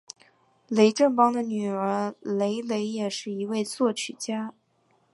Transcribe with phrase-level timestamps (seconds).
[0.67, 4.51] 雷振邦的女儿雷蕾也是一位作曲家。